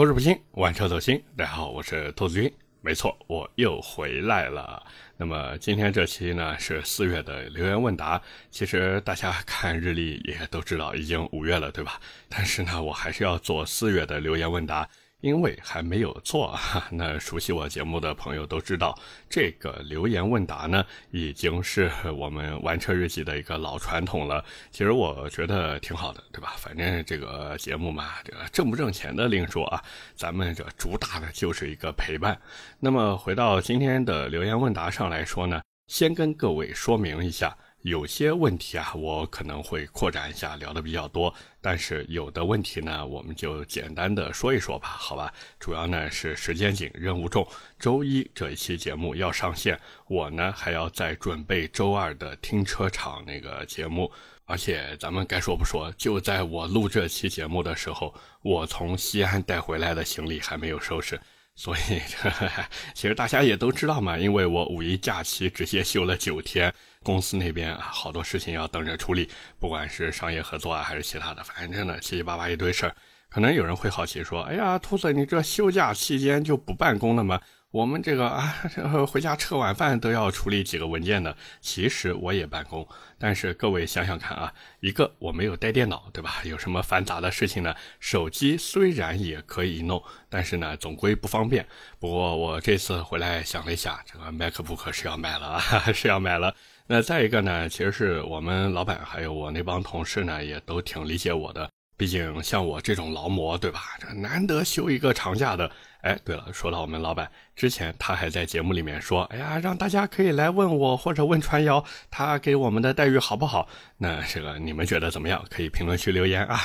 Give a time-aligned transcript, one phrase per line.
[0.00, 1.22] 口齿不清，玩车走心。
[1.36, 2.50] 大家好，我是兔子君。
[2.80, 4.82] 没错，我又回来了。
[5.18, 8.18] 那么今天这期呢是四月的留言问答。
[8.50, 12.00] 其实大家看日历也都知道，已经五月了，对吧？
[12.30, 14.88] 但是呢，我还是要做四月的留言问答。
[15.20, 16.58] 因为还没有做，
[16.90, 18.98] 那熟悉我节目的朋友都知道，
[19.28, 24.44] 这个留言问答呢，已经是我们玩车日记的一个老传统了。
[24.70, 26.54] 其实我觉得挺好的，对吧？
[26.56, 29.82] 反正这个节目嘛，这个挣不挣钱的另说啊，
[30.14, 32.40] 咱们这主打的就是一个陪伴。
[32.78, 37.56] 那么回到今天的留言问答上来说呢，先跟各位说明一下。
[37.82, 41.32] 有些问题啊，我可能会扩展一下，聊的比较多。
[41.62, 45.32] 但是有的问题呢，我们就简单的说一说吧，好吧？
[45.58, 47.46] 主要呢是时间紧，任务重。
[47.78, 54.10] 周一这一期节目要上线，我呢还要再准备周二的停车场那个节目。
[54.44, 58.12] 而且咱们该说不说，就在我录这期节目的时候，
[58.42, 61.18] 我从西安带回来的行李还没有收拾。
[61.60, 62.00] 所以，
[62.94, 66.72] 其实大家也都知道嘛，因为我五一假期直接休了九天。
[67.02, 72.96] 公司那边啊，好多事情要等着处理，不管是商业合作啊，还是其他的，反正呢七七八八一堆事儿。
[73.28, 77.38] 可能有人会好奇说：“哎呀，兔子，你这休假期间就不办公了吗？”
[77.70, 78.52] 我们这个啊，
[79.06, 81.36] 回家吃晚饭都要处理几个文件的。
[81.60, 86.40] 其实我也办公，但是各位想想看啊，一个我没有带电脑，对吧？
[86.44, 87.72] 有什么繁杂的事情呢？
[88.00, 91.64] 手机虽然也可以弄，但是呢，总归不方便。
[92.00, 95.60] 不过我这次回来想了一下，这个 MacBook 是要买了啊，
[95.94, 96.52] 是要买了。
[96.88, 101.70] 那再一个呢，其实是我们老板还有我那帮同事呢，也都挺理解我的。
[101.96, 103.96] 毕竟像我这种劳模，对吧？
[104.00, 105.70] 这难得休一个长假的。
[106.02, 113.68] 哎，对了，说到我们老板，之前他还在节目里面说，哎呀，让大家可以来问我或者问传谣，他给我们的待遇好不好？
[113.98, 115.44] 那这个你们觉得怎么样？
[115.50, 116.60] 可以评论区留言啊。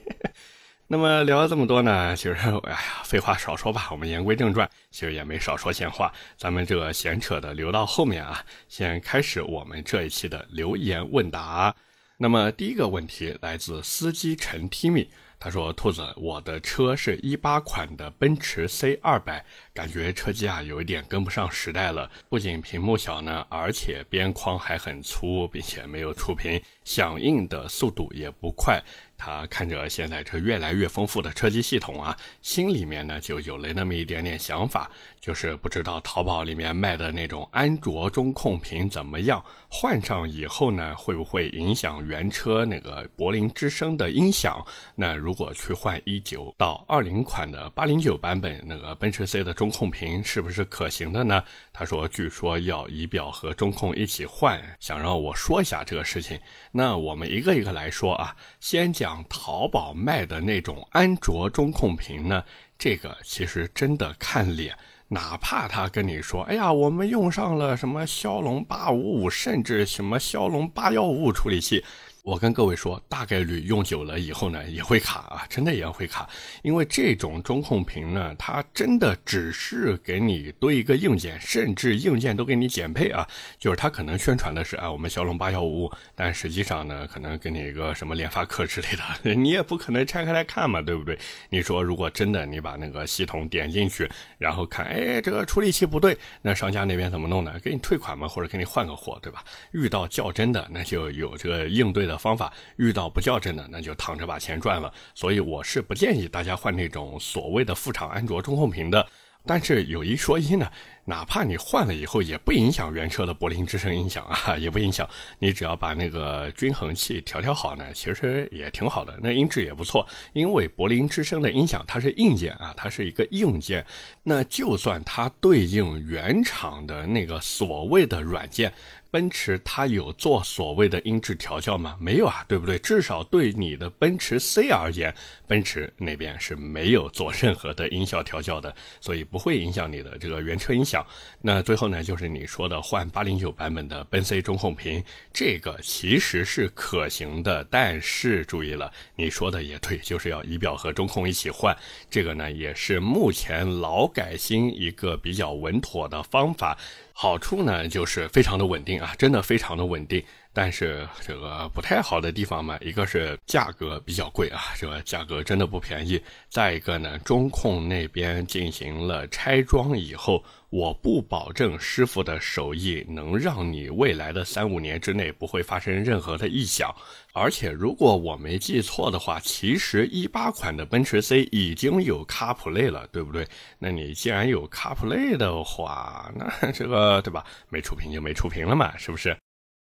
[0.92, 4.68] 那么聊了这么多呢，其实哎呀，废话少说吧，我们言归正传。
[4.90, 11.74] 其实也没少说闲话，咱们这个闲扯的留到后面啊，先开始我们这一期的留言问答。
[12.16, 15.06] 那么第一个问题来自司机陈 Timmy，
[15.42, 19.42] 他说：“兔子，我的车是一八款的奔驰 C 二百，
[19.72, 28.78] 感觉车机啊有一点跟不上时代了，不仅屏幕小呢，而且边框还很粗，并且没有触屏，响应的速度也不快。”
[29.22, 44.64] 他看着现在这越来越丰富的车机系统啊，心里面呢就有了那么一点点想法，就是不知道淘宝里面卖的那种安卓中控屏怎么样，换上以后呢会不会影响原车那个柏林之声的音响？
[44.94, 51.44] 那如果去换一九到二零款的八零九版本那个奔驰 C 的中控屏，是不是可行的呢？
[51.74, 56.40] 他说，据说要仪表和中控一起换，想让我说一下这个事情。
[56.72, 59.24] 那我们一个一个来说啊，先讲。
[59.28, 62.44] 淘宝卖的那种安卓中控屏呢，
[62.78, 64.76] 这个其实真的看脸，
[65.08, 71.84] 哪怕他跟你说，哎呀，我们用上了什么骁龙八五五，甚至什么骁龙八幺五五处理器。
[72.30, 76.30] 我跟各位说，大概率用久了以后呢，也会卡啊，真的也会卡。
[76.62, 83.26] 因为这种中控屏呢，它真的只是给你多一个硬件，甚至硬件都给你减配啊。
[83.58, 88.86] 就是它可能宣传的是啊，我们骁龙八幺五五，但实际上呢，可能给你一个什么联发科之类
[89.24, 91.18] 的， 你也不可能拆开来看嘛，对不对？
[91.48, 94.08] 你说如果真的你把那个系统点进去，
[94.38, 97.58] 然后看，哎，这个处理器不对，那商家那边怎么弄呢？
[97.58, 99.44] 给你退款嘛，或者给你换个货，对吧？
[99.72, 102.10] 遇到较真的，那就有这个应对。
[102.10, 104.92] 的方法遇到不较真的，那就躺着把钱赚了。
[105.14, 109.04] 所以我是不建议大家换那种所谓的副厂安卓中控屏的。
[109.46, 110.70] 但是有一说一呢，
[111.06, 115.08] 哪怕你换了以后，也不影响原车的柏林之声音响啊，也不影响。
[115.38, 120.06] 你只要把那个均衡器调调好呢，其实也挺好的，那音质也不错。
[120.34, 123.82] 因为柏林之声的音响它是硬件啊，它是一个硬件，
[124.22, 128.70] 那就算它对应原厂的那个所谓的软件。
[129.10, 131.96] 奔驰它有做所谓的音质调教吗？
[132.00, 132.78] 没有啊，对不对？
[132.78, 135.12] 至少对你的奔驰 C 而言，
[135.48, 141.04] 奔驰那边是没有做任何的音效调教的，所以不会影响你的这个原车音响。
[141.40, 145.02] 那最后呢，就是你说的换八零九版本的奔 C 中控屏，
[145.32, 151.76] 这个其实是可行的，但是注意了，你说的也对，就是要仪表和中控一起换，
[152.08, 156.78] 这个呢也是目前劳改新一个比较稳妥的方法。
[157.22, 160.24] 好处呢，就是非常的稳定啊，真的非常的稳定。
[160.52, 166.20] 但是这个不太好的地方嘛，一个是价格比较贵啊，这个价格真的不便宜。
[166.48, 176.92] 再一个呢，中控那边进行了拆装以后，我不保证师傅的手艺能让你未来的三五年之内不会发生任何的异响。
[177.32, 183.46] 而且如果我没记错的话，其实一八款的奔驰 C 已经有 CarPlay 了，对不对？
[183.78, 187.46] 那你既然有 CarPlay 的话，那这个对吧？
[187.68, 189.36] 没触屏就没触屏了嘛，是不是？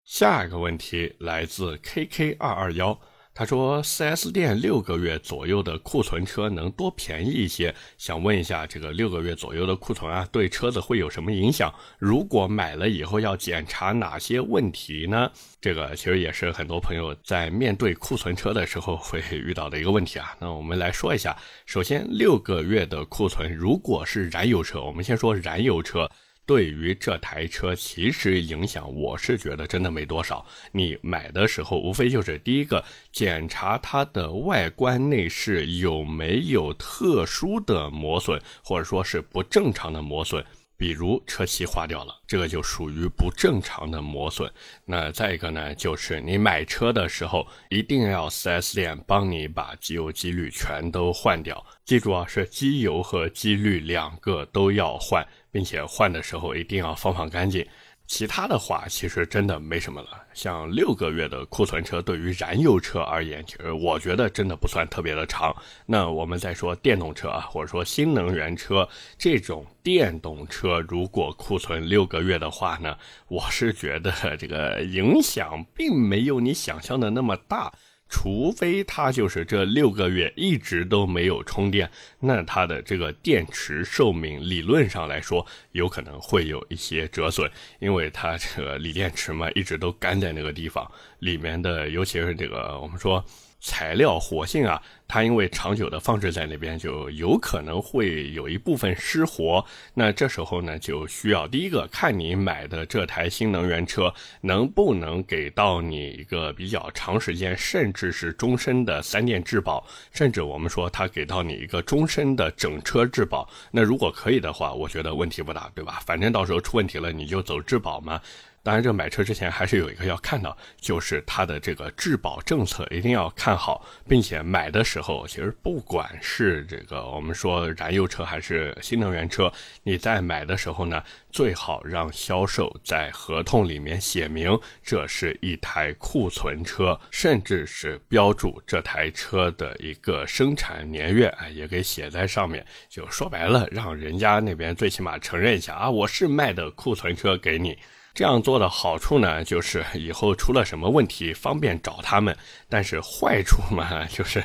[0.05, 2.99] 下一个问题来自 KK 二二幺，
[3.33, 7.73] 他说：4S 店六个月左右的库存车能多便宜一些？
[7.97, 11.73] 想问一下，这个六个月左右的库存啊，对车子会有什么影响？
[11.97, 15.31] 如果买了以后要检查哪些问题呢？
[15.59, 20.37] 这个其实也是很多朋友在面对库存车的时候会遇到的一个问题啊。
[20.39, 21.35] 那我们来说一下，
[21.65, 26.07] 首先六个月的库存，如果是燃油车，我们先说燃油车。
[26.45, 30.45] 对于这台车，其实影响我是觉得真的没多少。
[30.71, 40.45] 你买的时候，无非就是第一个检查它的外观内饰有没有特殊的磨损，或者说是不正常的磨损。
[40.77, 44.51] 比如车漆花掉了，这个就属于不正常的磨损。
[44.83, 51.65] 那再一个呢，就是你买车的时候，一定要 4S 店帮你把机油机滤全都换掉。
[51.85, 55.25] 记住啊，是机油和机滤两个都要换。
[55.55, 57.65] 并且换的时候一定要放放干净，
[58.07, 60.09] 其他的话其实真的没什么了。
[60.33, 65.55] 像六个月的库存车，对于燃油车而言，其实我觉得真的不算特别的长。
[65.85, 68.85] 那我们再说电动车啊，或者说新能源车
[69.17, 72.97] 这种电动车，如果库存六个月的话呢，
[73.29, 77.71] 我是觉得这个影响并没有你想象的那么大。
[78.07, 87.49] 除非它就是这六个月一直都没有充电，那它的这个电池寿命理论上来说有可能会有一些折损，
[87.79, 93.23] 因为它这个锂电池嘛一直都干在那个地方，里面的尤其是这个我们说。
[93.67, 99.65] 材料活性啊，它因为长久的放置在那边，就有可能会有一部分失活。
[99.95, 113.49] 那这时候呢，就需要第一个看你买的这台新能源车能不能给到你一个比较长时间，甚至是终身的三电质保，甚至我们说它给到你一个终身的整车质保。
[113.71, 116.03] 那如果可以的话，我觉得问题不大，对吧？
[116.05, 118.21] 反正到时候出问题了，你就走质保嘛。
[118.65, 129.53] 当然，这买车之前还是有一个要看到，就是它的这个质保政策一定要看好，并且买的时候，其实不管是这个我们说燃油车还是新能源车，
[129.83, 142.65] 你在买的时候呢，最好让销售在合同里面写明这是一台库存车，甚至是标注这台车的一个生产年月，哎，也给写在上面。
[142.89, 147.77] 就说白了，让人家那边最起码承认一下啊，我是卖的库存车给你。
[148.15, 152.33] 这样做的好处呢，就是以后出了什么问题方便找他们。
[152.69, 154.41] 但是坏处嘛， 就是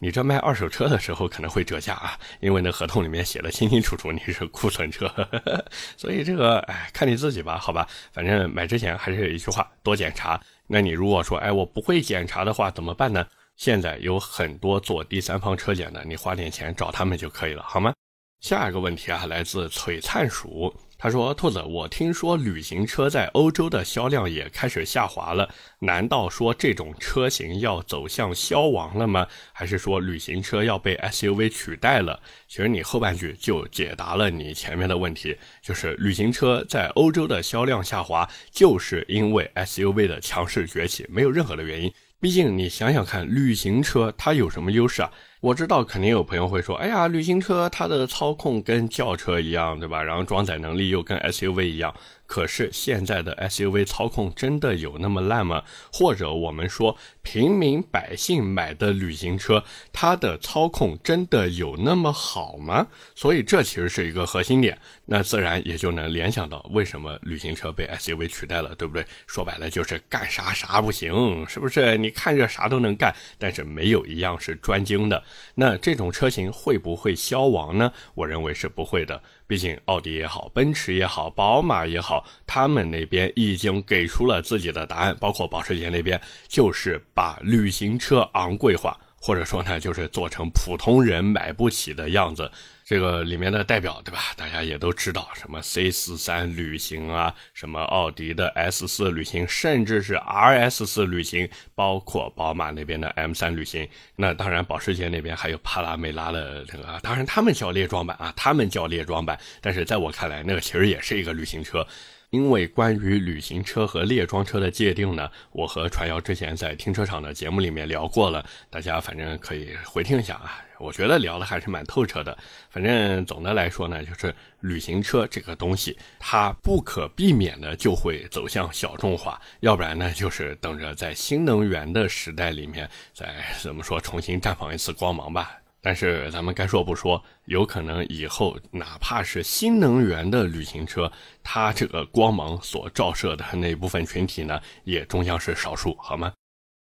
[0.00, 5.12] 你这卖二手车的时候可能会折价啊，因为那合同里面写的清清楚楚你是库存车。
[5.98, 7.88] 所以这个哎，看你自己吧，好吧。
[8.12, 10.40] 反正买之前还是一句话，多检查。
[10.68, 13.26] 那你如果说哎我不会检查的话怎么办呢？
[13.56, 17.92] 现在有很多做第三方车检的，你花点钱找他们就可以了，好吗？
[18.38, 20.72] 下一个问题啊，来自璀璨鼠。
[21.00, 25.48] 他说：“兔子，我听说旅行车在欧洲的销量也开始下滑了，
[25.78, 29.24] 难道说这种车型要走向消亡了吗？
[29.52, 41.92] 还是说旅行车要被 SUV 取代了？”其实你后半句就解答了你前面的问题，就是旅行车在欧洲的销量下滑，就是因为 SUV 的强势崛起，没有任何的原因。
[42.20, 45.12] 毕竟你想想看，旅行车它有什么优势啊？
[45.40, 50.02] 我知道肯定有朋友会说，哎呀，旅行车它的操控跟轿车一样，对吧？
[50.02, 51.94] 然后装载能力又跟 SUV 一样。
[52.28, 55.64] 可是现在的 SUV 操控真的有那么烂吗？
[55.90, 62.86] 或者我们说平民百姓买的旅行车，它的操控真的有那么好吗？
[63.14, 69.06] 所以这其实是一个核心点，那自然也就能联想到为什么旅行车被 SUV 取代了，对不对？
[69.26, 71.96] 说白了就是干啥啥不行，是不是？
[71.96, 75.24] 你看着啥都能干，但是没有一样是专精的。
[75.54, 77.90] 那这种车型会不会消亡呢？
[78.14, 79.22] 我认为是不会的。
[79.48, 88.96] 毕竟，奥迪也好，奔驰也好，宝马也好，他们那边已经给出了自己的答案，包括保时捷那边，就是把旅行车昂贵化。
[89.20, 92.48] 或者说呢，就是做成普通人买不起的样子。
[92.88, 94.32] 这个里面的代表，对吧？
[94.34, 103.86] 大家也都知道，什么 C 四三旅行啊，什么奥迪的 S 四旅行，甚至是 RS 四旅行，包括宝马那边的 M 三旅行。
[104.16, 109.38] 那当然，保时捷那边还有帕拉梅拉的这个，当然他们叫列装版啊，他们叫列装版。
[109.60, 111.86] 但是在我看来，那个其实也是一个旅行车。
[112.30, 120.62] 因为关于旅行车和列装车的界定呢，我和传谣之前在停车场的节目里面聊过了，大家反正可以回听一下啊。
[120.78, 122.36] 我觉得聊的还是蛮透彻的。
[122.70, 135.58] 反正总的来说呢，就是旅行车这个东西，它不可避免的就会走向小众化，要不然呢，就是等着在新能源的时代里面再怎么说重新绽放一次光芒吧。
[135.80, 141.10] 但是咱们该说不说，有可能以后哪怕是新能源的旅行车，
[141.42, 146.32] 它这个光芒所照射的那部分群体呢，也终将是少数，好吗？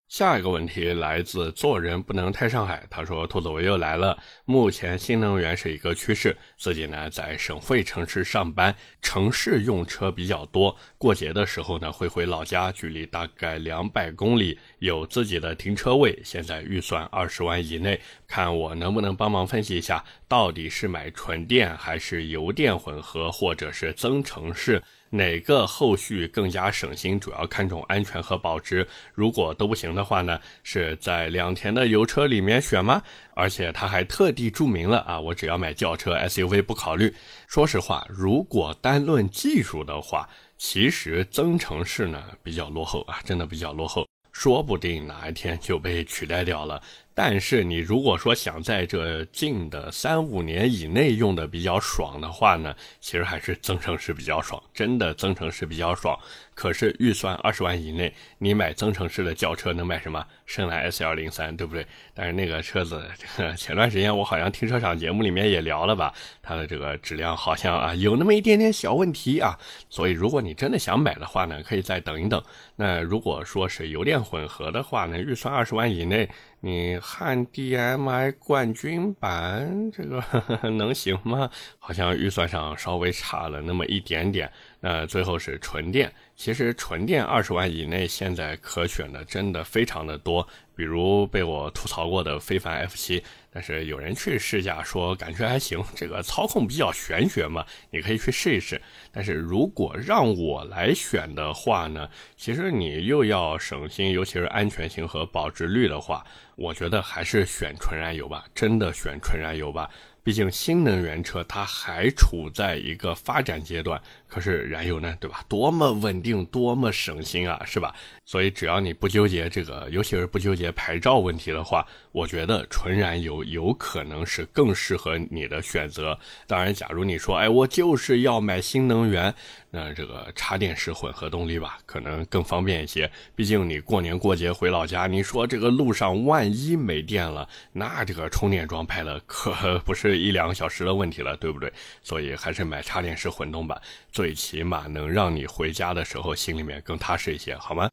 [0.08, 2.86] 下一个问题来自做人不能太上海。
[2.92, 4.18] 他说：“兔子我又来了。
[4.46, 10.76] 目前新能源是一个趋势，自己呢在省会城市上班，城市用车比较多。
[11.00, 16.18] 过节的时候呢会回老家，距离大概两百公里，有自己的停车位。
[16.24, 24.82] 现在预算二十万以内，看我能不能帮忙分析一下，到底是买纯电还是油电混合，或者是增程式？”
[25.16, 27.20] 哪个后续更加省心？
[27.20, 28.86] 主要看重安全和保值。
[29.14, 30.40] 如果都不行的话呢？
[30.64, 33.02] 是在两田的油车里面选吗？
[33.34, 37.14] 而且他还特地注明了啊，我只要买轿车 SUV 不考虑。
[37.48, 46.82] 说实话，如果单论技术的话，其实增程式呢比较落后啊，真的比较落后，说不定哪一天就被取代掉了。
[47.18, 56.20] 但是你如果说想在这近的三五年以内用的比较爽的话呢，其实还是增程式比较爽，真的增程式比较爽。
[56.54, 60.26] 可是预算二十万以内，你买增程式的轿车能买什么？
[60.46, 61.86] 深蓝 S 幺零三，对不对？
[62.14, 63.02] 但是那个车子，
[63.58, 69.58] 前段时间我好像停车场节目里面也聊了吧，它的这个质量好像啊有那么一点点小问题啊。
[69.90, 72.42] 所以如果你真的想买的话呢，可以再等一等。
[72.76, 76.30] 那如果说是油电混合的话呢，预算二十万以内。
[76.62, 80.24] 你汉 DMI 冠军版这个
[80.72, 81.50] 能行吗？
[81.78, 84.52] 好像预算上稍微差了那么一点点。
[84.80, 93.24] 那最后是纯电，其实纯电二十万以内现在可选的真的非常的多，比如被我吐槽过的非凡 F 七。
[93.56, 98.82] 但是有人去试驾说感觉还行，这个操控比较玄学嘛，你可以去试一试。
[99.14, 106.26] 但是如果让我来选的话呢，其实你又要省心，尤其是安全性和保值率的话，
[106.58, 109.90] 我觉得还是选纯燃油吧，真的选纯燃油吧。
[110.22, 115.44] 毕竟新能源车它还处在一个发展阶段，可是燃油呢，对吧？
[115.48, 117.94] 多么稳定，多么省心啊，是吧？
[118.26, 126.18] 所以只要你不纠结这个，尤其是不纠结牌照问题的话，我觉得纯燃油有可能是更适合你的选择。
[126.48, 129.34] 当然，假如你说，哎，我就是要买新能源。
[129.72, 133.12] 那这个插电式混合动力吧，可能更方便一些。
[133.36, 141.72] 毕竟你过年过节回老家，你说这个路上万一没电了，那这个充电桩派了可不是一两个小时的问题了，对不对？
[142.02, 143.82] 所以还是买插电式混动吧，
[144.16, 147.90] 最起码能让你回家的时候心里面更踏实一些，好吗？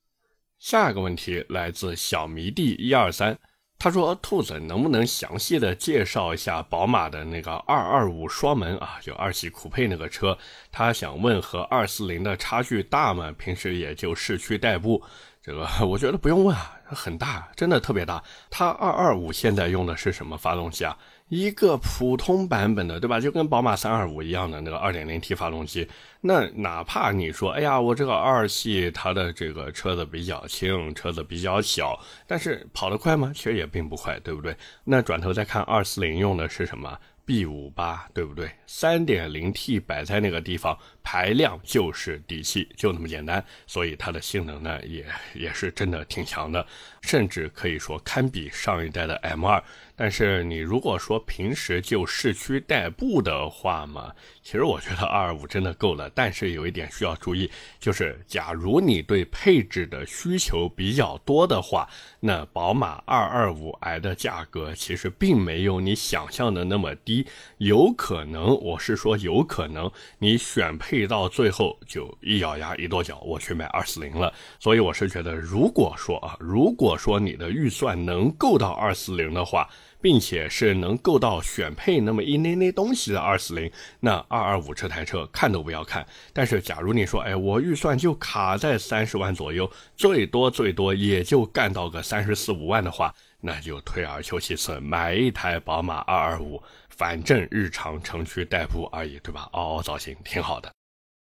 [0.60, 3.36] 下一个问题来自小迷弟一二三。
[3.76, 10.38] 他说：“兔子能不能详细的介绍一下宝马的那个二二五双门啊，就二系酷配那个车？
[10.70, 13.34] 他想问和二四零的差距大吗？
[13.36, 15.02] 平时也就市区代步。
[15.42, 18.22] 这个 我觉得不用问啊，很大，真的特别大。
[18.48, 20.96] 他二二五现在用的是什么发动机啊？”
[21.32, 23.18] 一个普通版本的，对吧？
[23.18, 25.88] 就跟宝马三二五一样的那个二点零 T 发动机。
[26.20, 33.32] 那哪怕你说，哎呀，我这个二系它的这个车子比较轻，车子比较小，但是跑得快吗？
[33.34, 34.54] 其实也并不快，对不对？
[34.84, 38.50] 那转头再看二四零用的是什么？B 五八对不对？
[38.66, 43.42] 三点零 T 摆在那个地方，排量就是底气，就那么简单。
[43.66, 46.66] 所以它的性能呢，也也是真的挺强的，
[47.00, 49.62] 甚至可以说堪比上一代的 M 二。
[50.02, 56.10] 但是你如果说平时就市区代步的话嘛，其实我觉得二二五真的够了。
[56.12, 67.24] 但是有一点需要注意，就是假如你对配置的需求比较多的话，那宝马二二五 i 的价格其实并没有你想象的那么低。
[67.58, 74.34] 有可能，我是说有可能，你选配到最后就一咬牙一跺脚，我去买二四零了。
[74.58, 79.70] 所以我是觉得，如果说啊，如果说你的预算能够到二四零的话，
[80.02, 86.04] 并且是能够到选配那么一那那东西的二四零，那二二五这台车看都不要看。
[86.32, 99.48] 但是假如你说，哎，我预算就卡在三十万左右，最多最多也就干到个三十四五万的话，那就退而求其次，买一台宝马二二五，反正日常城区代步而已，对吧？
[99.52, 100.70] 嗷嗷造型挺好的。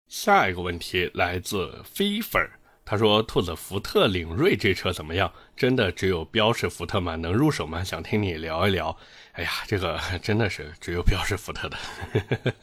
[0.08, 2.50] 下一个问题来自飞粉儿。
[2.82, 5.32] 他说：“兔子福特领锐这车怎么样？
[5.60, 7.16] 真的只有标致福特吗？
[7.16, 7.84] 能入手吗？
[7.84, 8.96] 想听你聊一聊。
[9.32, 11.76] 哎呀，这个 真的是只有标致福特的，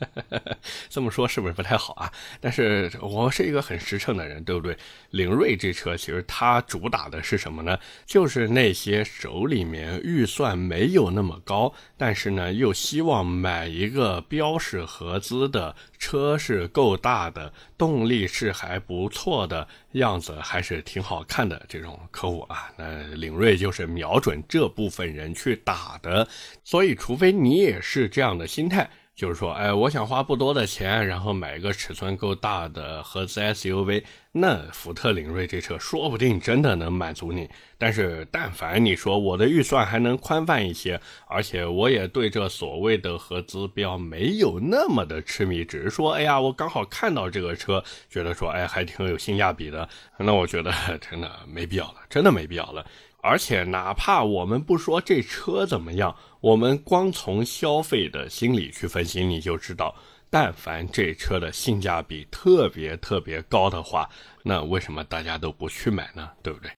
[0.90, 2.12] 这么说是不是不太好啊？
[2.42, 4.76] 但是我是一个很实诚的人，对不对？
[5.12, 7.78] 领锐这车其实它主打的是什么呢？
[8.08, 22.72] 就是那些手里面预算没有那么高，但是呢又希望买一个标示合资的车是够大的，动力是还不错的样子，还是挺好看的这种客户啊。
[22.76, 26.28] 那呃领锐就是瞄准这部分人去打的。
[26.64, 37.50] 所以，除非你也是这样的心态，就是说，哎，我想花不多的钱，然后买一个尺寸够大的合资 SUV，那福特领锐这车说不定真的能满足你。
[37.80, 50.72] 但是，但凡你说我的预算还能宽泛一些，而且我也对这所谓的合资标没有那么的痴迷，只是说，哎呀，我刚好看到这个车，觉得说，哎，还挺有性价比的，那我觉得
[51.02, 52.86] 真的没必要了， 真的没必要了。
[53.20, 59.96] 而且，哪怕我们不说这车怎么样，我们光从消费的心理去分析，你就知道，
[60.30, 64.10] 但凡这车的性价比特别特别高的话，
[64.44, 66.32] 那为什么大家都不去买呢？
[66.44, 66.72] 对不对？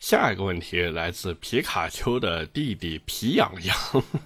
[0.00, 3.76] 下一个问题来自皮卡丘的弟弟皮痒痒，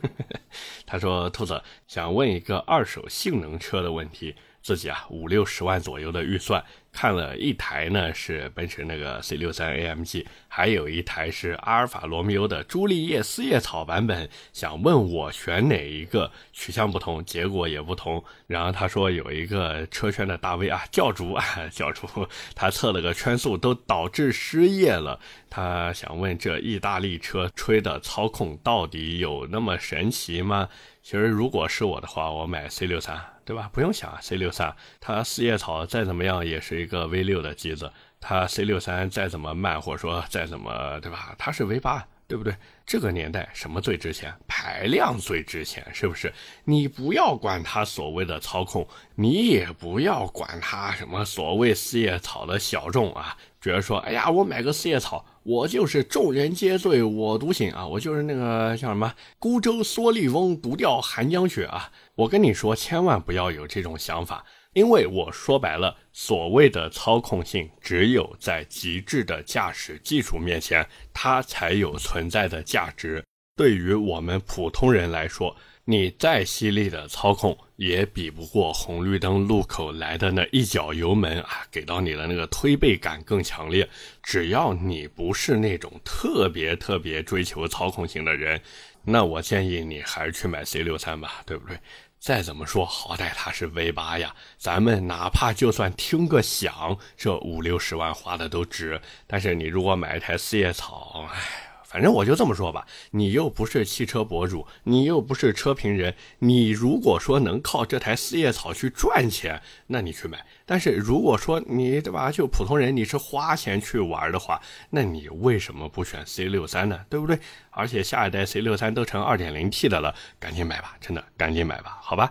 [0.85, 16.31] 他说：“兔子想问一个二手性能车的问题，自己啊五六十万左右的预算。”看了一台呢，是奔驰那个 C 六三 AMG，还有一台是阿尔法罗密欧的朱丽叶四叶草版本，想问我选哪一个？
[16.53, 18.23] 取向不同，结果也不同。
[18.47, 21.43] 然后他说有一个车圈的大 V 啊，教主啊，
[21.73, 22.07] 教主，
[22.55, 25.19] 他测了个圈速都导致失业了。
[25.49, 30.69] 他想问这意大利车吹的操控到底有那么神奇吗？
[31.03, 33.21] 其实如果是我的话，我买 C 六三。
[33.45, 33.69] 对吧？
[33.73, 41.35] 不用想啊，C 六三它四叶草再怎么样也是一个 V 六的机子，它 C 六三再怎么慢或者说再怎么对吧？
[41.37, 42.55] 它是 V 八，对不对？
[42.87, 44.33] 这个年代什么最值钱？
[44.47, 46.33] 排量最值钱，是不是？
[46.63, 55.25] 你不要管它所谓的操控，你也不要管它什么所谓四叶草的小众啊，觉得说，哎呀，我买个四叶草。
[55.45, 57.85] 我就是众人皆醉我独醒啊！
[57.85, 61.91] 我就是那个叫什么“孤舟蓑笠翁，独钓寒江雪”啊！
[62.15, 73.25] 我跟你说，千万不要有这种想法，因为我说白了，所谓的操控性，只有在极致的驾驶技术面前，它才有存在的价值。
[73.57, 83.89] 对于我们普通人来说，你再犀利的操控，也比不过红绿灯路口来的那一脚油门啊，给到你的那个推背感更强烈。
[84.23, 88.61] 只要你不是那种特别特别追求操控型的人，
[89.03, 91.77] 那我建议你还是去买 C 六三吧，对不对？
[92.21, 99.01] 再怎么说，好歹它是 V 八呀，咱们哪怕就算听个响，这五六十万花的都值。
[99.27, 101.72] 但是你如果买一台四叶草，唉。
[101.93, 110.43] 反正我就这么说吧，你又不是汽车博主，你又不是车评人，你如果说能靠这台四叶草去赚钱，那你去买。
[110.65, 116.99] 但是如果说你对吧，就普通人，你是花钱去玩的话，那你为什么不选 C 六三呢？
[117.11, 117.39] 对不对？
[117.71, 122.31] 而且下一代 C 六三都成二点零 T 的了，赶紧买吧，真的赶紧买吧，好吧。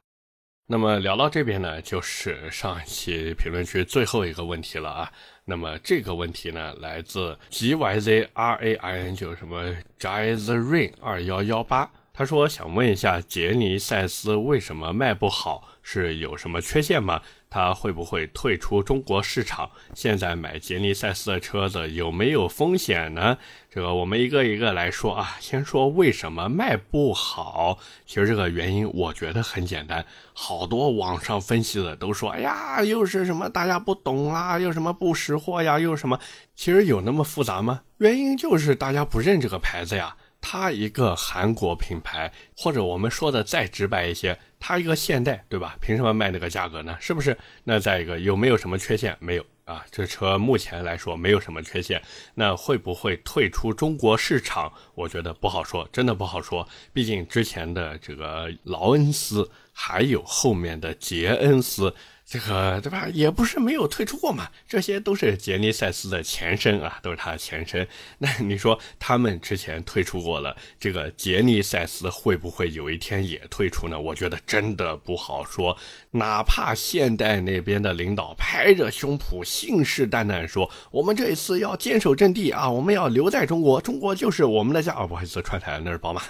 [0.72, 5.12] 那么聊到这边呢，就是上一期评论区最后一个问题了啊。
[5.44, 17.22] 那么这个问题呢，来自 G Y Z R A I N，就是什么 Jazz Rain 二幺幺八，他说想问一下杰尼赛斯为什么卖不好，是有什么缺陷吗？
[17.52, 19.70] 他会不会退出中国市场？
[19.94, 23.38] 现在买杰尼赛斯的车子有没有风险呢？
[23.70, 25.36] 这个我们一个一个来说啊。
[25.42, 36.18] 先说为什么卖不好，其实这个原因我觉得很简单，好多网上分析的都说，哎呀，又是什么大家不懂啦，又什么不识货呀，又什么，
[36.56, 37.82] 其实有那么复杂吗？
[37.98, 40.16] 原因就是大家不认这个牌子呀。
[40.44, 45.76] 它一个韩国品牌，或者我们说的再直白一些，它一个现代，对吧？
[45.82, 46.96] 凭什么卖那个价格呢？
[47.02, 47.36] 是不是？
[47.64, 49.18] 那再一个，有没有什么缺陷？
[49.20, 52.00] 没有啊，这车目前来说没有什么缺陷。
[52.36, 54.72] 那会不会退出中国市场？
[54.94, 56.66] 我觉得不好说，真的不好说。
[56.94, 61.94] 毕竟之前的这个劳恩斯，还有后面的杰恩斯。
[62.32, 63.10] 这个对吧？
[63.12, 67.86] 也不是没有退出过嘛，这些都是杰尼赛斯的前身啊，都是它的前身。
[68.20, 74.00] 那你说他们之前退出过了，这个杰尼赛斯会不会有一天也退出呢？
[74.00, 75.78] 我觉得真的不好说。
[76.12, 84.94] 哪怕现代那边的领导拍着胸脯信誓旦旦说，我们这一次要坚守阵地啊，我们要留在中国，中国就是我们的家。
[84.94, 86.22] 哦，不好意思，串台了，那是宝马。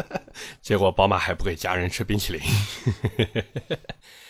[0.60, 2.42] 结果宝马还不给家人吃冰淇淋。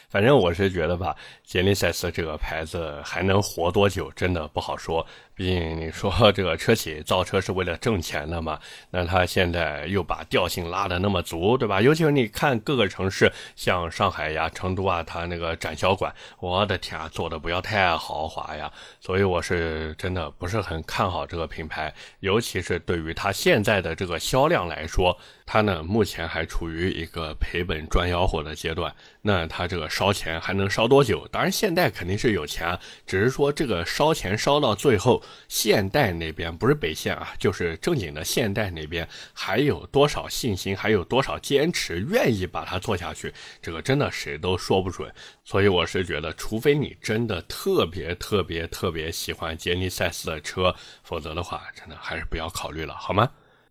[0.09, 5.07] 反正我是觉得吧，杰尼赛斯这个牌子还能活多久，真的不好说。
[5.38, 8.59] 毕竟你说这个车企造车是为了挣钱的嘛，
[8.90, 11.81] 那他现在又把调性拉得那么足，对吧？
[11.81, 18.68] 尤其是你看各个城市，像上海呀、成都啊，它那个展销馆，我的天啊，做的不要太豪华呀。
[19.01, 25.16] 所以我是真的不是很看好这个品牌，尤其是对于它现在的这个销量来说。
[25.51, 28.94] 它呢，目前还处于一个赔本赚吆喝的阶段。
[29.22, 31.27] 那它这个烧钱还能烧多久？
[31.29, 43.32] 当然，现在肯定是有钱，只是说这个烧钱烧到最后，现代那边不是北线啊，就是正经的现代那边还有多少信心，还有多少坚持，愿意把它做下去？
[43.62, 45.12] 这个真的谁都说不准。
[45.44, 53.30] 所以我是觉得，除非你真的特别特别特别喜欢杰尼赛斯的车，否则的话，真的还是不要考虑了，好吗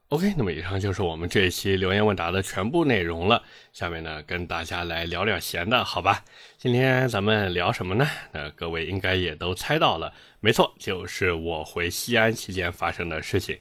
[0.10, 3.44] ？OK，那么以上就是我们这一期留言问答的全部内容了。
[3.74, 6.24] 下面呢，跟大家来聊聊闲的，好吧？
[6.58, 8.08] 今天咱们聊什么呢？
[8.32, 13.60] 那各位应该也都猜到了，没错，就是我回西安期间发生的事情。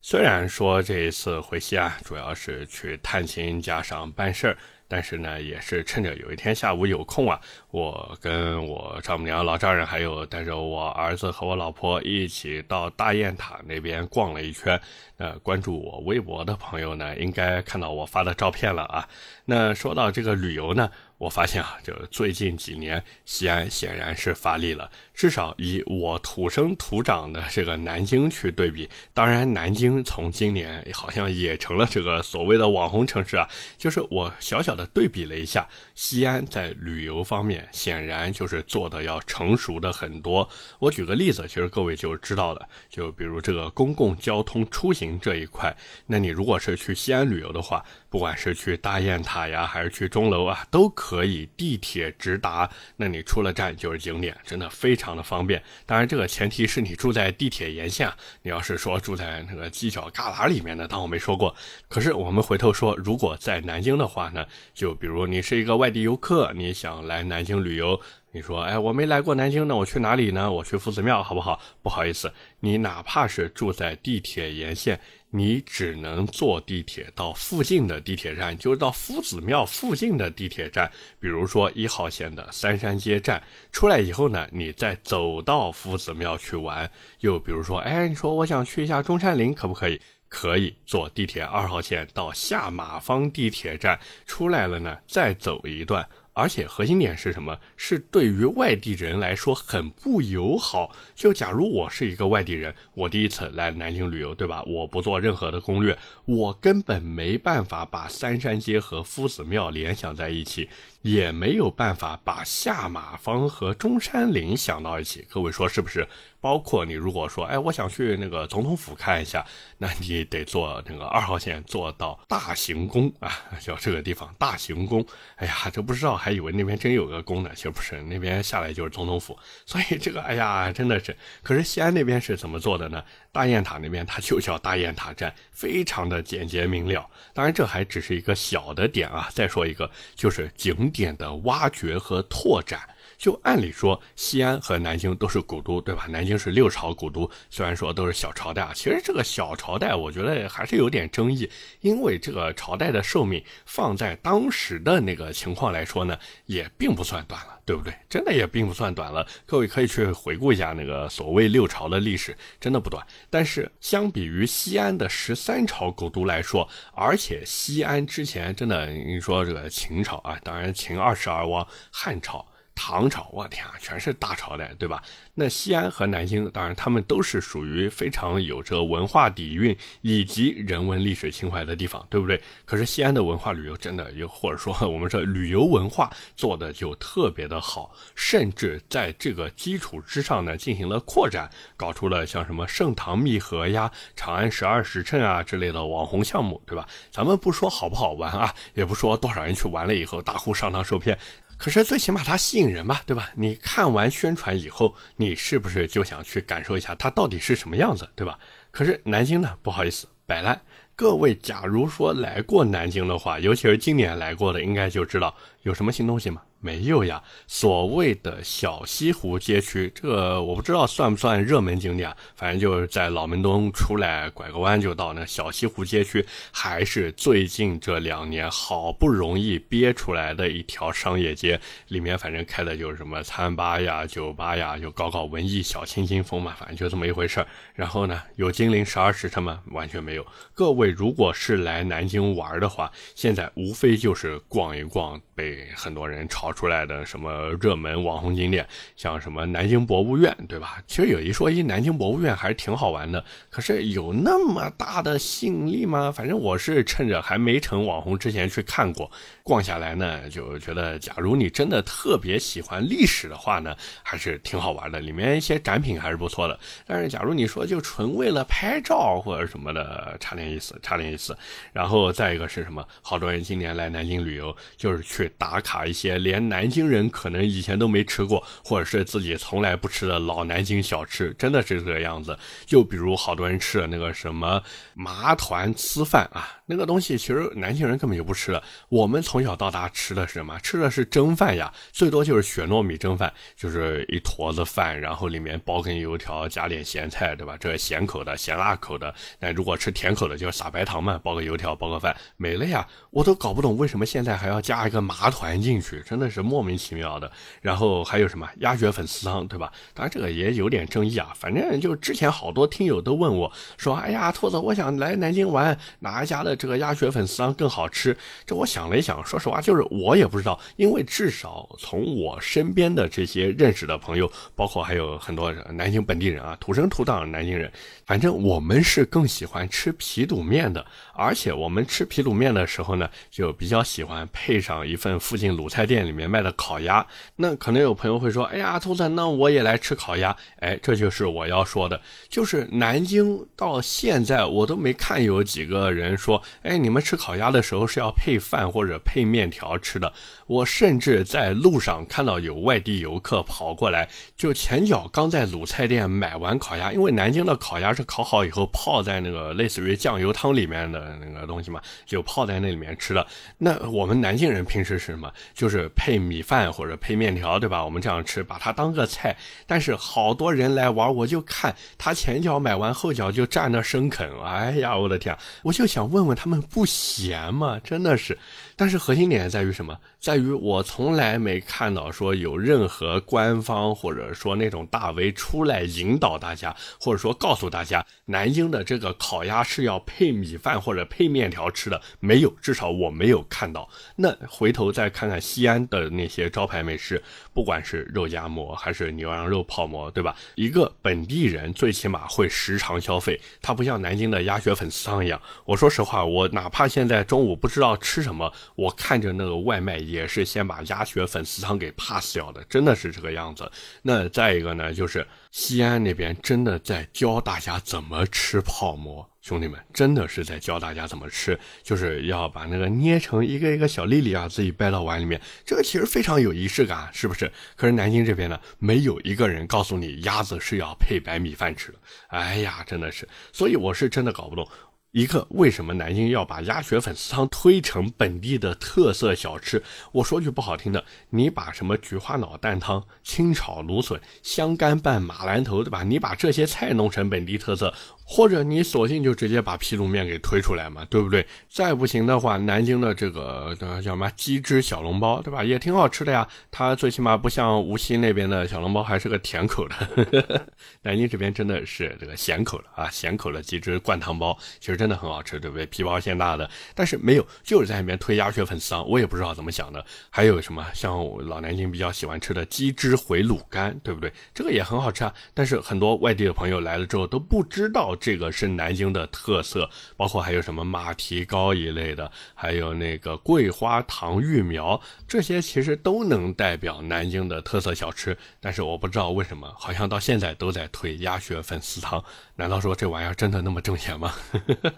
[0.00, 4.58] 虽然说这一次回西安主要是去探亲加上办事儿。
[4.94, 7.40] 但是呢，也是趁着有一天下午有空啊，
[7.72, 14.80] 我跟我丈母娘、老丈人，还有带着我儿子和我老婆一起到大雁塔那边逛了一圈。
[15.16, 19.08] 那，关注我微博的朋友呢，应该看到我发的照片了啊。
[19.46, 20.88] 那说到这个旅游呢。
[21.18, 24.90] 我发现啊，就最近几年，西安显然是发力了。
[25.14, 33.48] 至少以我土生土长的这个南京去对比，当然南京从今年好像也成了这个所谓的网红城市啊。
[33.78, 40.48] 就是我小小的对比了一下，西安在旅游方面显然就是做的要成熟的很多。
[40.80, 45.74] 我举个例子，其实各位就知道了，就比如这个公共交通出行这一块，
[46.06, 47.84] 那你如果是去西安旅游的话。
[48.14, 52.70] 不管是去大雁塔呀，还是去钟楼啊，都可可以地铁直达。
[52.96, 55.62] 那你出了站就是景点，真的非常的方便。
[55.84, 58.10] 当然，这个前提是你住在地铁沿线。
[58.40, 61.54] 你要是说住在那个犄角旮旯里面的，当我没说过。
[61.90, 68.00] 可是我们回头说，如果在南京的话呢，就比如你是一个外地游客，你想来南京旅游。
[68.32, 70.50] 你说，哎，我没来过南京，那我去哪里呢？
[70.50, 71.60] 我去夫子庙，好不好？
[71.82, 74.98] 不好意思，你哪怕是住在地铁沿线，
[75.36, 83.42] 你只能坐地铁到附近的地铁站，就是到夫子庙附近的地铁站，比如说一号线的三山街站。
[83.72, 86.88] 出来以后呢，你再走到夫子庙去玩。
[87.18, 90.00] 又比如说，哎，你说我想去一下中山陵，可不可以？
[90.28, 96.08] 可以坐地铁二号线到下马坊地铁站，出来了呢，再走一段。
[96.34, 97.58] 而且核心点是什么？
[97.76, 100.90] 是对于外地人来说很不友好。
[101.14, 104.62] 就假如我是一个外地人，我第一次来南京旅游，对吧？
[104.64, 110.68] 我不做任何的攻略，我根本没办法把三山街和夫子庙联想在一起。
[111.02, 116.08] 也没有办法把下马坊和中山陵想到一起，各位说是不是？
[116.44, 119.44] 包括你如果说，哎，我想去那个总统府看一下，
[119.78, 125.04] 那你得坐那个二号线坐到大行宫 啊，叫这个地方大行宫。
[125.36, 129.38] 哎呀，这不知道还以为那边真有个宫呢，其实不是，那边下来就是总统府。
[129.66, 131.16] 所以这个，哎呀，真的是。
[131.42, 133.02] 可是西安那边是怎么做的呢？
[133.32, 137.08] 大雁塔那边它就叫大雁塔站，非常的简洁明了。
[137.32, 139.28] 当然，这还只是一个小的点啊。
[139.32, 140.90] 再说一个，就是景。
[140.94, 142.80] 点的挖掘和拓展，
[143.24, 146.04] 就按理说，西安和南京都是古都，对吧？
[146.10, 151.48] 南京是六朝古都，虽然说都是小朝代啊，其实这个小朝代，我觉得还是有点争议，
[151.80, 157.52] 因为这个朝代的寿命放在当时的那个情况来说呢，也并不算短了。
[157.66, 157.94] 对不对？
[158.10, 159.26] 真的也并不算短了。
[159.46, 163.02] 各位可以去回顾一下那个所谓六朝的历史，真的不短。
[163.30, 172.46] 但是相比于西安的十三朝古都来说，而且西安之前真的，你说这个秦朝啊，当然秦二世而亡，汉朝。
[172.74, 175.02] 唐朝，我天啊，全是大朝代，对吧？
[175.34, 182.40] 那西安和南京，当然他们都是属于非常有着文化底蕴以及人文历史情怀的地方，对不对？
[182.64, 196.86] 可是西安的文化旅游真的，又或者说我们说旅游文化做的就特别的好，甚至在这个基础之上呢，进行了扩展，搞出了像什么盛唐密河呀、长安十二时辰啊之类的网红项目，对吧？
[197.10, 201.18] 咱们不说好不好玩啊，也不说多少人去玩了以后大呼上当受骗。
[201.64, 203.30] 可是最起码它吸引人吧，对吧？
[203.34, 208.38] 你看完宣传以后，你是不是就想去感受一下它到底是什么样子，对吧？
[208.70, 210.60] 可是南京呢，不好意思，摆烂。
[210.94, 216.42] 各位，假如说来过南京的话，尤其是今年来过的，应该就知道有什么新东西吗？
[216.64, 217.22] 没有呀。
[217.46, 237.46] 所谓的小西湖街区，这个我不知道算不算热门景点，反正就是在老门东出来拐个弯就到那小西湖街区，还是最近这两年好不容易憋出来的一条商业街，里面反正开的就是什么餐吧呀、酒吧呀，就搞搞文艺小清新风嘛，反正就这么一回事儿。
[237.74, 239.60] 然后呢，有金陵十二时辰吗？
[239.72, 240.26] 完全没有。
[240.54, 250.82] 各位如果是来南京玩的话，现在无非就是逛一逛被很多人炒出来的什么热门网红景点，像什么南京博物院，对吧？
[250.86, 253.22] 其实有一说一，南京博物院还是挺好玩的。
[253.50, 256.10] 可是有那么大的吸引力吗？
[256.10, 259.10] 反正我是趁着还没成网红之前去看过，
[259.42, 265.00] 逛下来呢，就觉得，假如你真的特别喜欢历史的话呢，还是挺好玩的。
[265.00, 266.58] 里面一些展品还是不错的。
[266.86, 271.36] 但是假如你说就纯为了拍照或者什么的，差点意思，差点意思。
[271.72, 272.86] 然后再一个是什么？
[273.02, 282.38] 好多人今年来南京旅游，就是去打卡一些连南京人可能以前都没吃过，或者是自己从来不吃的老南京小吃，真的是这个样子。
[282.66, 284.62] 就比如好多人吃的那个什么
[284.94, 288.62] 麻团粢饭啊，那个东西其实南京人根本就不吃的。
[288.88, 290.58] 我们从小到大吃的是什么？
[290.60, 297.56] 吃的是蒸饭呀，最多就是血糯米蒸饭，就是一坨子饭，然后里面包根油条，加点咸菜，对吧？
[297.58, 299.14] 这咸口的、咸辣口的。
[299.40, 302.86] 那如果吃甜口的，就是撒白糖嘛，包个油条，包个饭，没了呀。
[303.10, 307.30] 我都搞不懂为什么现在还要加一个麻团进去，真的是莫名其妙的。
[307.60, 309.72] 然后还有什么鸭血粉丝汤，对吧？
[309.92, 311.32] 当然这个也有点争议啊。
[311.34, 327.70] 反正就之前好多听友都问我说：“哎呀，兔子，我想来南京玩，哪一家的这个鸭血粉丝汤更好吃？”这我想了一想，说实话，就是我也不知道，因为至少从我身边的这些认识的朋友，包括还有很多南京本地人啊，土生土长的南京人，
[328.06, 330.84] 反正我们是更喜欢吃皮肚面的。
[331.14, 337.04] 而且我们吃皮肚面的时候呢，就比较喜欢配上一份附近卤菜店里面卖的烤鸭。
[337.36, 350.12] 那可能有朋友会说：“哎呀，兔子，那我也来吃烤鸭。”哎，这就是我要说的，就是南京到现在我都没看有几个人说：“哎，你们吃烤鸭的时候是要配饭或者配面条吃的。”
[350.46, 361.04] 我甚至在路上看到有外地游客跑过来，就前脚刚在鲁菜店买完烤鸭，因为南京的烤鸭是烤好以后泡在那个类似于酱油汤里面的。
[361.24, 363.26] 那个东西嘛，就泡在那里面吃的。
[363.56, 365.32] 那我们南京人平时是什么？
[365.54, 367.82] 就是配米饭或者配面条，对吧？
[367.82, 369.34] 我们这样吃，把它当个菜。
[369.66, 374.30] 但是好多人来玩，我就看他前脚买完，后脚就站那生啃。
[374.44, 375.34] 哎呀，我的天！
[375.62, 377.80] 我就想问问他们不咸吗？
[377.82, 378.36] 真的是。
[378.76, 379.98] 但是核心点在于什么？
[380.20, 393.88] 在于我从来没看到说有任何官方或者说那种大 V 出来引导大家，或者说告诉大家，南京的这个烤鸭是要配米饭或者配面条吃的，没有，至少我没有看到。
[394.16, 400.34] 那回头再看看西安的那些招牌美食，不管是肉夹馍还是牛羊肉泡馍，对吧？
[400.56, 405.40] 一个本地人最起码会时常消费，它不像南京的鸭血粉丝汤一样。
[405.64, 408.52] 我说实话，我哪怕现在中午不知道吃什么。
[408.74, 413.70] 我看着那个外卖也是先把鸭血粉丝汤给 pass 掉的，真的是这个样子。
[414.02, 427.52] 那再一个呢，就是西安那边真的在教大家怎么吃泡馍，兄弟们真的是在教大家怎么吃，就是要把那个捏成一个一个小粒粒啊，自己掰到碗里面，这个其实非常有仪式感，是不是？
[427.76, 431.98] 可是南京这边呢，没有一个人告诉你鸭子是要配白米饭吃的。
[432.28, 434.66] 哎呀，真的是，所以我是真的搞不懂。
[435.10, 439.80] 一个为什么南京要把鸭血粉丝汤推成本地的特色小吃？
[440.10, 446.02] 我说句不好听的，你把什么菊花脑蛋汤、清炒芦笋、香干拌马兰头，对吧？
[446.02, 447.94] 你把这些菜弄成本地特色。
[448.26, 451.46] 或者你索性就直接把皮肚面给推出来嘛，对不对？
[451.68, 455.62] 再不行的话，南京的这个叫什么鸡汁小笼包，对吧？
[455.62, 456.48] 也挺好吃的呀。
[456.70, 460.66] 它最起码不像无锡那边的小笼包还是个甜口的，
[461.02, 465.84] 南京这边真的是这个咸口的啊，咸口的鸡汁灌汤包，其实真的很好吃，对不对？
[465.86, 470.04] 皮薄馅大的，但是没有，就是在里面推鸭血粉丝汤，我也不知道怎么想的。
[470.30, 474.32] 还有什么像老南京比较喜欢吃的鸡汁回卤干，对不对？
[474.54, 475.34] 这个也很好吃啊。
[475.52, 478.13] 但是很多外地的朋友来了之后都不知道。
[478.16, 488.36] 这个是南京的特色，包括还有什么马蹄糕一类的，还有那个桂花糖芋苗，这些其实都能代表南京的特色小吃。
[488.60, 492.22] 但是我不知道为什么，好像到现在都在推鸭血粉丝汤。
[492.56, 494.32] 难道说这玩意儿真的那么挣钱吗？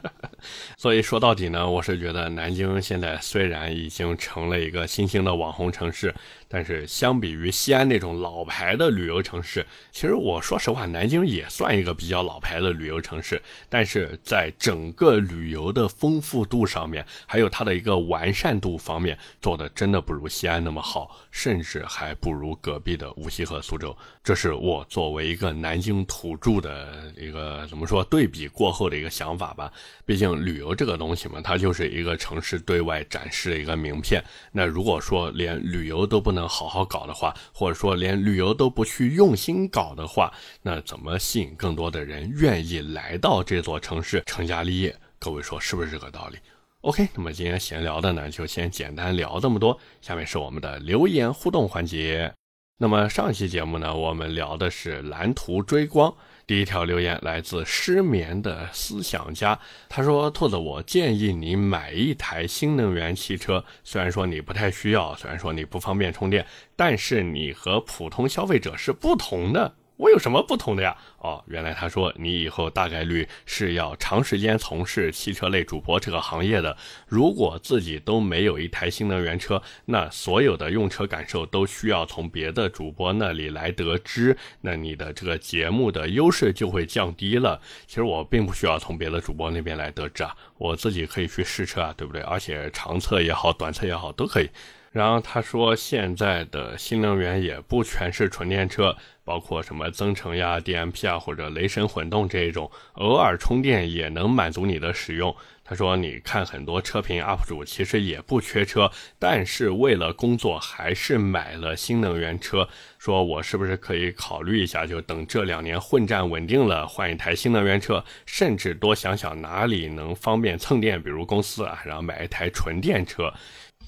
[0.77, 6.15] 所以说到底呢，我是觉得南京现在虽然已经成了一个新兴的网红城市，
[6.49, 13.41] 但是相比于西安那种老牌的旅游城市，其实我说实话，南京也算一个比较老牌的旅游城市。
[13.69, 23.97] 但是在整个旅游的丰富度上面，还有它的一个完善度方面，做的真的不如西安那么好，甚至还不如隔壁的无锡和苏州。
[24.23, 29.73] 这是我作为一个南京土著的一个怎么说对比过后的一个想法吧。
[30.05, 34.23] 毕竟旅游这个东西嘛，它就是一个城市对外展示的一个名片。
[34.53, 44.95] 那如果说连旅游都不能能好好搞的话，或者说连旅游都不去用心搞的话，那怎么吸引更多的人愿意来到这座城市成家立业？
[45.19, 46.39] 各位说是不是这个道理
[46.83, 49.77] ？OK，那么今天闲聊的呢，就先简单聊这么多。
[50.01, 52.33] 下面是我们的留言互动环节。
[52.79, 56.15] 那么上期节目呢，我们聊的是蓝图追光。
[56.47, 63.65] 第一条留言来自失眠的思想家，他说：“兔子，我建议你买一台新能源汽车。
[63.83, 70.97] 虽然说你不太需要，虽然说你不方便充电，但是你和普通消费者是不同的。”我有什么不同的呀？
[71.19, 76.77] 哦，原来他说你以后大概率是要长时间从事汽车类主播这个行业的。
[77.07, 87.61] 如果自己都没有一台新能源车，那所有的用车感受都需要从别的主播那里来得知，那你的这个节目的优势就会降低了。
[87.87, 92.21] 其实我并不需要从别的主播那边来得知啊，我自己可以去试车啊，对不对？
[92.23, 94.51] 而且长测也好，短测也好，都可以。
[94.93, 98.97] 然后他说，现在的新能源也不全是纯电车，
[99.27, 105.35] 包括什么增程呀、DMP 啊或者雷神混动这一种，偶尔充电也能满足你的使用。
[105.65, 112.69] 他说，你看很多车评 UP 主其实也不缺车，但是为了工作还是买了新能源车。
[113.01, 123.33] 说我是不是可以考虑一下，就等这两年混战稳定了，换一台新能源车，甚至多想想哪里能方便蹭电，比如公司啊，然后买一台纯电车。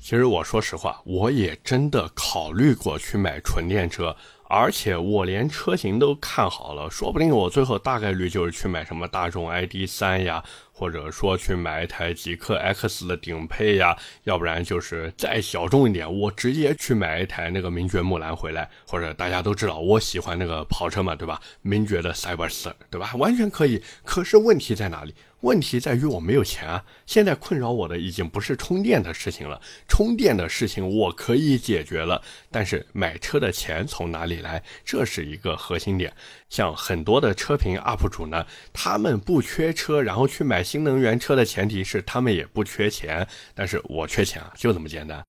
[0.01, 4.17] 其实我说实话，我也真的考虑过去买纯电车，
[4.49, 21.39] 而且我连车型都看好了，说不定我最后大概率就是去买什么大众 ID.3 呀，或者说去买一台极氪 X 的顶配呀，要不然就是再小众一点，我直接去买一台那个名爵木兰回来，或者大家都知道我喜欢那个跑车嘛，对吧？
[21.61, 23.15] 名爵的 cybers 对吧？
[23.17, 23.83] 完全可以。
[24.03, 25.15] 可是问题在哪里？
[25.43, 26.85] 问题在于我没有钱啊！
[27.07, 32.21] 现在困扰我的已经不是充电的事情了，充电的事情我可以解决了，
[32.51, 34.61] 但是买车的钱从哪里来？
[34.85, 36.13] 这是一个核心点。
[36.49, 43.25] 像很多的车评 UP 主呢，他们不缺车，然后去买新能源车的前提是他们也不缺钱，
[43.55, 45.25] 但是我缺钱啊，就这么简单。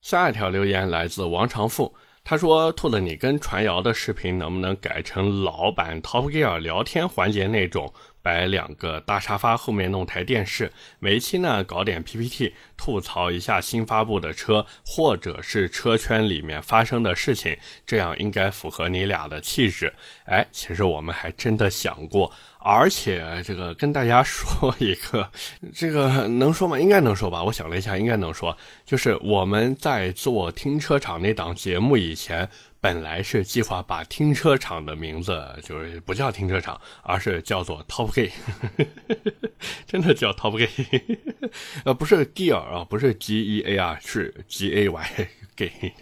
[0.00, 1.94] 下一条留言来自王长富，
[2.24, 17.56] 他说：“兔子，你跟传谣的视频能不能改成老版 Top Gear 聊天环节那种？”摆两个大沙发，后面弄台电视，每一期呢搞点 PPT，吐槽一下新发布的车，或者是车圈里面发生的事情，
[17.86, 19.92] 这样应该符合你俩的气质。
[20.24, 25.30] 哎，其实我们还真的想过，而且这个跟大家说一个，
[25.74, 26.78] 这个能说吗？
[26.78, 27.42] 应该能说吧。
[27.42, 32.48] 我想了一下，应该能说，就是我们在做停车场那档节目以前。
[32.80, 38.32] 本来是计划把停车场的名字就是不叫停车场，而是叫做 Top Gay，
[39.86, 40.68] 真的叫 Top Gay，
[41.84, 45.92] 呃，不是 Gear 啊，不是 G E A R，是 G A Y Gay，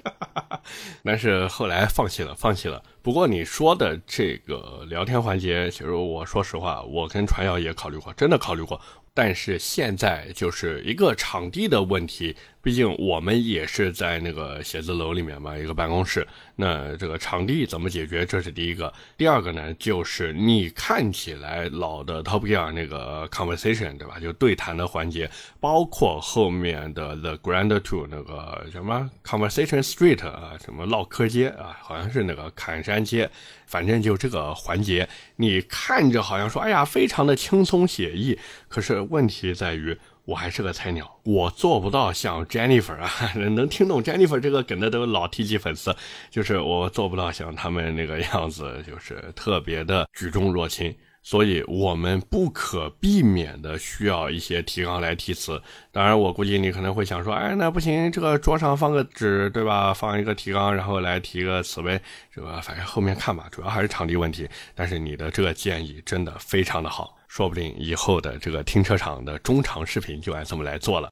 [1.02, 2.80] 但是后来放弃了，放弃了。
[3.08, 8.78] 不过你说的这个聊天环节，其实我说实话，我跟传谣也考虑过，真的考虑过。
[9.14, 16.24] 但是现在就是一个场地的问题，毕竟我们也是在那个写字楼里面嘛，一个办公室。
[16.54, 18.24] 那这个场地怎么解决？
[18.24, 18.92] 这是第一个。
[19.16, 24.20] 第二个呢，就是你看起来老的 Top Gear 那个 conversation，对吧？
[24.20, 33.30] 就对谈的环节，包括后面的 The Grand Two 那个什么 Conversation Street 啊，什么唠嗑街啊，好像是那个坎山街。
[33.66, 35.06] 反正就这个环节，
[35.36, 38.38] 你看着好像说，哎呀，非常的轻松写意。
[38.66, 45.94] 可是问题在于，我还是个菜鸟，我做不到像 Jennifer 啊， 能听懂 Jennifer 这个梗的都老 T G 粉丝，
[46.30, 50.94] 就是我做不到像他们那个样子，就是特别的举重若轻。
[51.22, 55.60] 所以我们不可避免的需要一些提纲来提词。
[55.92, 59.92] 当然，我估计你可能会想说，哎，那不行，这个桌上放个纸，对吧？
[59.92, 62.00] 放一个提纲，然后来提个词呗，
[62.32, 64.48] 这个反正后面看吧，主要还是场地问题。
[64.74, 71.10] 但是你的这个建议真的非常的好，说不定以后的这个停车场的中长视频就按这么来做了。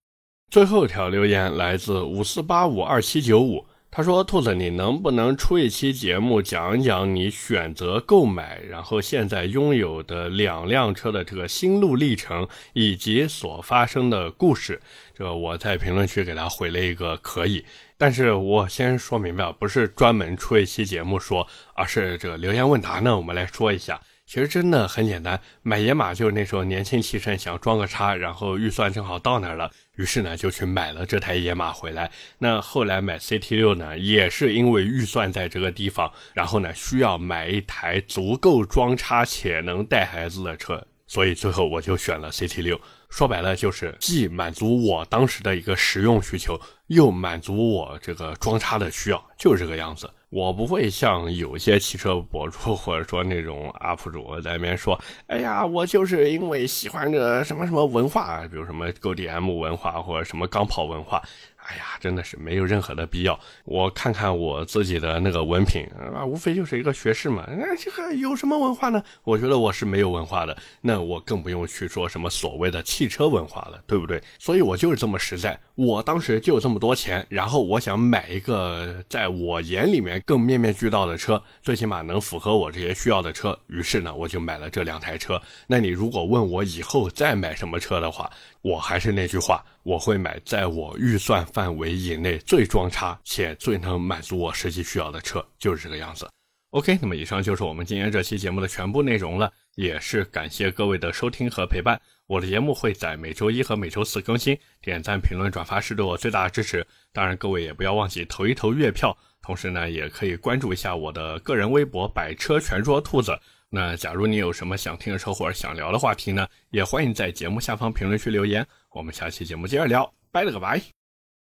[0.51, 3.66] 最后一条留言来自五四八五二七九五。
[3.97, 14.79] 他说：“兔子，你能不能出一期节目，讲一讲你选择购买，然后现在拥有的两辆车的这个心路历程，以及所发生的故事？”
[15.17, 17.65] 这个我在评论区给他回了一个可以，
[17.97, 23.99] 但是我先说明白，不是专门出一期节目说，而是这个留言问答呢，我们来说一下。
[24.27, 32.11] 其实真的很简单，买野马就是那时候年轻气盛，想装个叉，然后预算正好到那儿了，于是呢就去买了这台野马回来。
[32.39, 42.81] 那后来买 CT 六呢，也是因为预算在这个地方，然后呢需要买一台足够装叉且能带孩子的车，所以最后我就选了 CT 六。
[43.09, 50.11] 说白了就是既满足我当时的一个实用需求，又满足我这个装叉的需要，就是这个样子。
[50.37, 61.23] 我不会像有些汽车博主或者说那种 UP 主在那边说，哎呀，我就是因为喜欢这什么什么文化，比如什么 GDM 文化或者什么钢炮文化。
[61.69, 63.38] 哎呀，真的是没有任何的必要。
[63.64, 67.44] 我看看我自己的那个文凭啊，无非就是一个学士嘛。
[67.48, 69.02] 那这个有什么文化呢？
[69.25, 70.56] 我觉得我是没有文化的。
[70.81, 74.23] 那我更不用去说什么所谓的汽车文化了，对不对？
[74.38, 75.58] 所以我就是这么实在。
[75.75, 83.58] 我当时就有这么多钱，然后我想买一个在我眼里面更面面俱到的车，最起码能符合我这些需要的车。
[83.67, 85.40] 于是呢，我就买了这两台车。
[85.67, 88.31] 那你如果问我以后再买什么车的话，
[88.67, 91.46] 我还是那句话，我会买在我预算。
[91.46, 96.29] 范围以内最装叉且最能满足我实际需要的车就是这个样子。
[96.71, 101.98] OK，那么以上就是我们今天这期节目的全部内容了，也是感谢各位的收听和陪伴。
[102.27, 106.85] 我的节目会在每周一和每周四更新，点赞、评论、转发是对我最大的支持。
[107.12, 113.38] 当然，各位也不要忘记投一投月票，同时呢，也可以关注一下我的个人微博“百车全说兔子”。
[113.77, 118.66] 那假如你有什么想听的车或者想聊的话题呢，也欢迎在节目下方评论区留言。
[118.90, 120.96] 我们下期节目接着聊，拜了个拜。